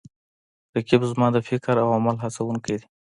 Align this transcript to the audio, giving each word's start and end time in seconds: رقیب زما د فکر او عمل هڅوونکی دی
رقیب 0.75 1.01
زما 1.11 1.27
د 1.33 1.37
فکر 1.49 1.75
او 1.83 1.89
عمل 1.97 2.15
هڅوونکی 2.23 2.75
دی 2.79 2.87